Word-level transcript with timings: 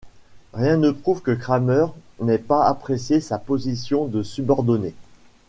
Rien 0.55 0.77
ne 0.77 0.89
prouve 0.89 1.21
que 1.21 1.29
Cranmer 1.29 1.85
n'ait 2.19 2.39
pas 2.39 2.63
apprécié 2.65 3.19
sa 3.21 3.37
position 3.37 4.07
de 4.07 4.23
subordonné. 4.23 4.95